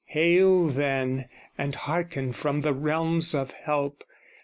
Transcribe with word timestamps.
Hail 0.05 0.69
then, 0.69 1.25
and 1.59 1.75
hearken 1.75 2.33
from 2.33 2.61
the 2.61 2.73
realms 2.73 3.35
of 3.35 3.51
help! 3.51 4.03